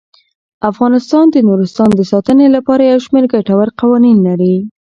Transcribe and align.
افغانستان 0.69 1.25
د 1.31 1.35
نورستان 1.47 1.89
د 1.95 2.01
ساتنې 2.11 2.47
لپاره 2.55 2.83
یو 2.91 2.99
شمیر 3.05 3.25
ګټور 3.33 3.67
قوانین 3.79 4.17
لري. 4.27 4.55